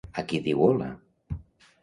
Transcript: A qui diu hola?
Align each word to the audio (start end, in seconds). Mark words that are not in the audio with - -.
A 0.21 0.21
qui 0.31 0.39
diu 0.47 0.63
hola? 0.69 0.87